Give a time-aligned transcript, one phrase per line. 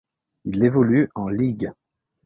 [0.45, 1.71] Il évolue en Ligue.